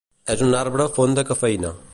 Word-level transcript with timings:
És 0.35 0.41
un 0.45 0.55
arbre 0.61 0.89
font 0.97 1.15
de 1.21 1.27
cafeïna. 1.31 1.79